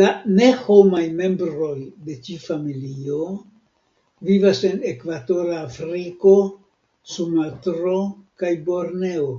La 0.00 0.08
ne-homaj 0.34 1.00
membroj 1.20 1.70
de 2.08 2.14
ĉi-familio 2.26 3.18
vivas 4.30 4.60
en 4.70 4.78
Ekvatora 4.92 5.58
Afriko, 5.64 6.36
Sumatro, 7.16 7.96
kaj 8.44 8.54
Borneo. 8.70 9.30